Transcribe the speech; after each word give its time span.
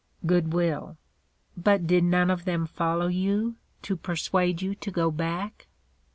GOOD 0.25 0.51
WILL. 0.51 0.97
But 1.55 1.85
did 1.85 2.03
none 2.03 2.31
of 2.31 2.43
them 2.45 2.65
follow 2.65 3.05
you, 3.05 3.57
to 3.83 3.95
persuade 3.95 4.59
you 4.59 4.73
to 4.73 4.89
go 4.89 5.11
back? 5.11 5.67